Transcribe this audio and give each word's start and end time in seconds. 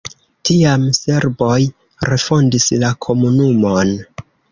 Tiam 0.49 0.85
serboj 0.99 1.57
refondis 2.13 2.65
la 2.85 2.89
komunumon. 3.07 3.93